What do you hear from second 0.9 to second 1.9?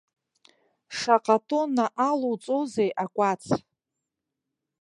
Шаҟа тонна